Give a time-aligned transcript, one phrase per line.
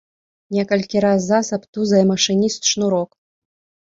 [0.55, 3.07] Некалькі раз засаб тузае машыніст шнурок.